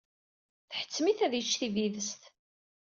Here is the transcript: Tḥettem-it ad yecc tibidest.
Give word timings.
Tḥettem-it 0.69 1.19
ad 1.25 1.33
yecc 1.35 1.53
tibidest. 1.59 2.21